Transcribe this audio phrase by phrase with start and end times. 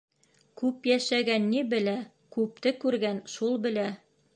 [0.61, 1.95] Күп йәшәгән ни белә,
[2.39, 3.91] күпте күргән шул белә.